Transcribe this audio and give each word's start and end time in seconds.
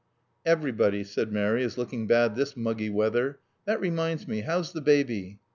"Everybody," 0.47 1.03
said 1.03 1.31
Mary, 1.31 1.61
"is 1.61 1.77
looking 1.77 2.07
bad 2.07 2.33
this 2.35 2.57
muggy 2.57 2.89
weather. 2.89 3.37
That 3.65 3.79
reminds 3.79 4.27
me, 4.27 4.39
how's 4.41 4.73
the 4.73 4.81
baby?" 4.81 5.39